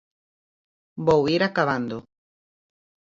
[1.09, 1.97] Vou ir acabando.